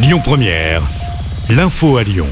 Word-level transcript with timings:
Lyon 0.00 0.20
Première, 0.22 0.80
l'info 1.50 1.96
à 1.96 2.04
Lyon. 2.04 2.28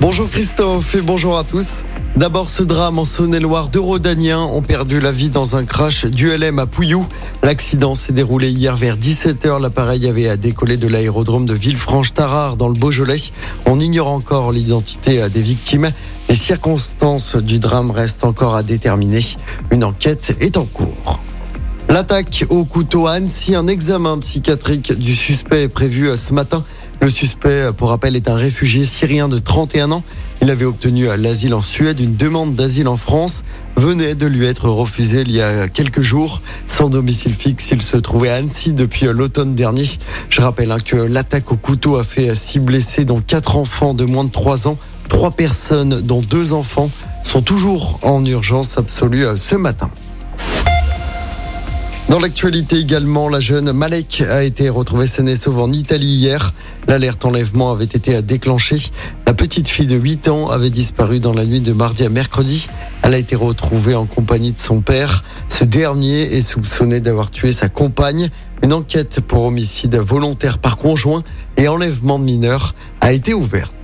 Bonjour 0.00 0.28
Christophe 0.28 0.94
et 0.94 1.00
bonjour 1.00 1.38
à 1.38 1.44
tous. 1.44 1.82
D'abord 2.14 2.50
ce 2.50 2.62
drame 2.62 2.98
en 2.98 3.06
Saône-et-Loire, 3.06 3.70
deux 3.70 3.80
Rodaniens 3.80 4.42
ont 4.42 4.60
perdu 4.60 5.00
la 5.00 5.10
vie 5.10 5.30
dans 5.30 5.56
un 5.56 5.64
crash 5.64 6.04
du 6.04 6.28
LM 6.28 6.58
à 6.58 6.66
Pouillou. 6.66 7.06
L'accident 7.42 7.94
s'est 7.94 8.12
déroulé 8.12 8.50
hier 8.50 8.76
vers 8.76 8.98
17h. 8.98 9.62
L'appareil 9.62 10.06
avait 10.08 10.36
décollé 10.36 10.76
de 10.76 10.88
l'aérodrome 10.88 11.46
de 11.46 11.54
Villefranche-Tarare 11.54 12.58
dans 12.58 12.68
le 12.68 12.74
Beaujolais. 12.74 13.16
On 13.64 13.80
ignore 13.80 14.08
encore 14.08 14.52
l'identité 14.52 15.26
des 15.30 15.42
victimes. 15.42 15.92
Les 16.28 16.34
circonstances 16.34 17.34
du 17.36 17.58
drame 17.58 17.92
restent 17.92 18.24
encore 18.24 18.54
à 18.54 18.62
déterminer. 18.62 19.24
Une 19.70 19.84
enquête 19.84 20.36
est 20.40 20.58
en 20.58 20.66
cours. 20.66 21.18
L'attaque 21.88 22.44
au 22.50 22.64
couteau 22.64 23.06
à 23.06 23.12
Annecy, 23.12 23.54
un 23.54 23.66
examen 23.66 24.18
psychiatrique 24.18 24.92
du 24.92 25.16
suspect 25.16 25.62
est 25.62 25.68
prévu 25.68 26.14
ce 26.14 26.34
matin. 26.34 26.62
Le 27.00 27.08
suspect, 27.08 27.72
pour 27.76 27.88
rappel, 27.88 28.14
est 28.14 28.28
un 28.28 28.34
réfugié 28.34 28.84
syrien 28.84 29.28
de 29.28 29.38
31 29.38 29.90
ans. 29.90 30.02
Il 30.42 30.50
avait 30.50 30.64
obtenu 30.64 31.06
l'asile 31.16 31.54
en 31.54 31.62
Suède, 31.62 32.00
une 32.00 32.16
demande 32.16 32.54
d'asile 32.54 32.88
en 32.88 32.96
France 32.96 33.42
venait 33.80 34.14
de 34.14 34.26
lui 34.26 34.44
être 34.44 34.68
refusée 34.68 35.22
il 35.22 35.32
y 35.32 35.40
a 35.40 35.68
quelques 35.68 36.02
jours. 36.02 36.42
Sans 36.66 36.90
domicile 36.90 37.32
fixe, 37.32 37.70
il 37.72 37.82
se 37.82 37.96
trouvait 37.96 38.28
à 38.28 38.36
Annecy 38.36 38.72
depuis 38.72 39.06
l'automne 39.06 39.54
dernier. 39.54 39.84
Je 40.28 40.40
rappelle 40.40 40.70
hein, 40.70 40.78
que 40.84 40.96
l'attaque 40.96 41.50
au 41.50 41.56
couteau 41.56 41.96
a 41.96 42.04
fait 42.04 42.34
six 42.34 42.60
blessés, 42.60 43.04
dont 43.04 43.20
quatre 43.20 43.56
enfants 43.56 43.94
de 43.94 44.04
moins 44.04 44.24
de 44.24 44.30
3 44.30 44.68
ans. 44.68 44.76
Trois 45.08 45.30
personnes, 45.32 46.02
dont 46.02 46.20
deux 46.20 46.52
enfants, 46.52 46.90
sont 47.24 47.40
toujours 47.40 47.98
en 48.02 48.24
urgence 48.24 48.78
absolue 48.78 49.24
euh, 49.24 49.36
ce 49.36 49.56
matin. 49.56 49.90
Dans 52.10 52.18
l'actualité 52.18 52.76
également, 52.76 53.28
la 53.28 53.38
jeune 53.38 53.70
Malek 53.70 54.24
a 54.28 54.42
été 54.42 54.68
retrouvée 54.68 55.06
saine 55.06 55.36
sauve 55.36 55.60
en 55.60 55.70
Italie 55.70 56.08
hier. 56.08 56.52
L'alerte 56.88 57.24
enlèvement 57.24 57.70
avait 57.70 57.84
été 57.84 58.20
déclenchée. 58.20 58.80
La 59.28 59.32
petite 59.32 59.68
fille 59.68 59.86
de 59.86 59.94
8 59.94 60.26
ans 60.26 60.50
avait 60.50 60.70
disparu 60.70 61.20
dans 61.20 61.32
la 61.32 61.46
nuit 61.46 61.60
de 61.60 61.72
mardi 61.72 62.04
à 62.04 62.08
mercredi. 62.08 62.68
Elle 63.02 63.14
a 63.14 63.18
été 63.18 63.36
retrouvée 63.36 63.94
en 63.94 64.06
compagnie 64.06 64.52
de 64.52 64.58
son 64.58 64.80
père. 64.80 65.22
Ce 65.48 65.62
dernier 65.62 66.34
est 66.34 66.40
soupçonné 66.40 66.98
d'avoir 66.98 67.30
tué 67.30 67.52
sa 67.52 67.68
compagne. 67.68 68.28
Une 68.64 68.72
enquête 68.72 69.20
pour 69.20 69.44
homicide 69.44 69.94
volontaire 69.94 70.58
par 70.58 70.78
conjoint 70.78 71.22
et 71.58 71.68
enlèvement 71.68 72.18
de 72.18 72.24
mineurs 72.24 72.74
a 73.00 73.12
été 73.12 73.34
ouverte. 73.34 73.79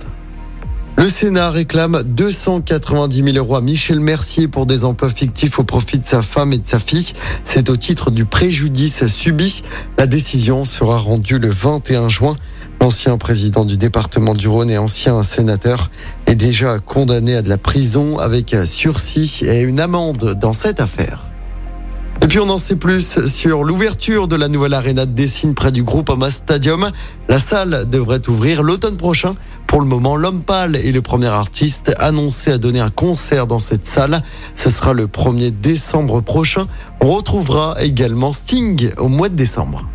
Le 0.99 1.09
Sénat 1.09 1.51
réclame 1.51 2.01
290 2.01 3.23
000 3.23 3.37
euros 3.37 3.55
à 3.55 3.61
Michel 3.61 3.99
Mercier 3.99 4.47
pour 4.47 4.65
des 4.65 4.83
emplois 4.83 5.11
fictifs 5.11 5.59
au 5.59 5.63
profit 5.63 5.99
de 5.99 6.05
sa 6.05 6.23
femme 6.23 6.53
et 6.53 6.57
de 6.57 6.65
sa 6.65 6.79
fille. 6.79 7.13
C'est 7.43 7.69
au 7.69 7.75
titre 7.75 8.09
du 8.09 8.25
préjudice 8.25 9.05
subi. 9.05 9.61
La 9.99 10.07
décision 10.07 10.65
sera 10.65 10.97
rendue 10.97 11.37
le 11.37 11.51
21 11.51 12.09
juin. 12.09 12.35
L'ancien 12.81 13.15
président 13.19 13.63
du 13.63 13.77
département 13.77 14.33
du 14.33 14.47
Rhône 14.47 14.71
et 14.71 14.79
ancien 14.79 15.21
sénateur 15.21 15.91
est 16.25 16.33
déjà 16.33 16.79
condamné 16.79 17.35
à 17.35 17.43
de 17.43 17.49
la 17.49 17.59
prison 17.59 18.17
avec 18.17 18.55
sursis 18.65 19.41
et 19.43 19.61
une 19.61 19.79
amende 19.79 20.33
dans 20.33 20.53
cette 20.53 20.81
affaire. 20.81 21.26
Et 22.21 22.27
puis 22.27 22.39
on 22.39 22.49
en 22.49 22.57
sait 22.57 22.75
plus 22.75 23.25
sur 23.27 23.63
l'ouverture 23.63 24.27
de 24.27 24.35
la 24.35 24.47
nouvelle 24.47 24.73
arena 24.73 25.05
de 25.05 25.11
Dessine 25.11 25.53
près 25.53 25.71
du 25.71 25.83
groupe 25.83 26.09
Ama 26.09 26.29
Stadium. 26.29 26.91
La 27.29 27.39
salle 27.39 27.87
devrait 27.89 28.27
ouvrir 28.27 28.63
l'automne 28.63 28.97
prochain. 28.97 29.35
Pour 29.67 29.81
le 29.81 29.87
moment, 29.87 30.15
l'homme 30.15 30.41
pâle 30.41 30.75
est 30.75 30.91
le 30.91 31.01
premier 31.01 31.27
artiste 31.27 31.93
annoncé 31.99 32.51
à 32.51 32.57
donner 32.57 32.79
un 32.79 32.89
concert 32.89 33.47
dans 33.47 33.59
cette 33.59 33.85
salle. 33.85 34.23
Ce 34.55 34.69
sera 34.69 34.93
le 34.93 35.07
1er 35.07 35.51
décembre 35.51 36.21
prochain. 36.21 36.67
On 37.01 37.11
retrouvera 37.11 37.75
également 37.81 38.33
Sting 38.33 38.91
au 38.97 39.07
mois 39.07 39.29
de 39.29 39.35
décembre. 39.35 39.85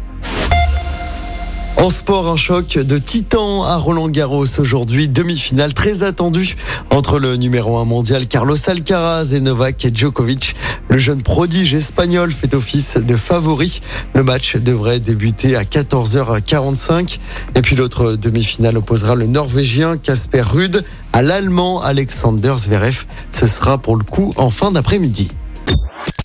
En 1.83 1.91
sport, 1.91 2.28
un 2.28 2.36
choc 2.36 2.78
de 2.78 2.97
titan 2.97 3.64
à 3.64 3.77
Roland 3.77 4.08
Garros 4.08 4.61
aujourd'hui, 4.61 5.08
demi-finale 5.08 5.75
très 5.75 6.05
attendue 6.05 6.55
entre 6.91 7.19
le 7.19 7.34
numéro 7.34 7.77
1 7.77 7.86
mondial 7.86 8.28
Carlos 8.28 8.55
Alcaraz 8.69 9.33
et 9.33 9.41
Novak 9.41 9.89
Djokovic. 9.92 10.55
Le 10.89 10.96
jeune 10.98 11.23
prodige 11.23 11.74
espagnol 11.74 12.30
fait 12.30 12.55
office 12.55 12.98
de 12.98 13.17
favori. 13.17 13.80
Le 14.14 14.23
match 14.23 14.55
devrait 14.58 15.01
débuter 15.01 15.57
à 15.57 15.64
14h45 15.64 17.18
et 17.57 17.62
puis 17.62 17.74
l'autre 17.74 18.12
demi-finale 18.12 18.77
opposera 18.77 19.17
le 19.17 19.27
norvégien 19.27 19.96
Casper 19.96 20.42
Ruud 20.42 20.84
à 21.12 21.23
l'allemand 21.23 21.83
Alexander 21.83 22.55
Zverev. 22.58 23.07
Ce 23.33 23.48
sera 23.48 23.78
pour 23.78 23.96
le 23.96 24.05
coup 24.05 24.33
en 24.36 24.51
fin 24.51 24.70
d'après-midi. 24.70 25.33